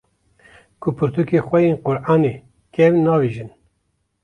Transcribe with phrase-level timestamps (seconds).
[0.81, 2.33] ku pirtûkê xwe yê Qur’anê
[2.73, 3.49] kevn navêjin